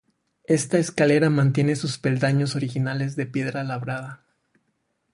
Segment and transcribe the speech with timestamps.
[0.47, 4.23] Esta escalera mantiene sus peldaños originales de piedra labrada.